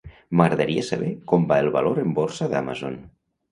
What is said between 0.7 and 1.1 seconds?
saber